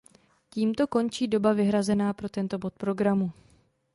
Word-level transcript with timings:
Tímto 0.49 0.87
končí 0.87 1.27
doba 1.27 1.53
vyhrazená 1.53 2.13
pro 2.13 2.29
tento 2.29 2.57
bod 2.57 2.73
programu. 2.73 3.31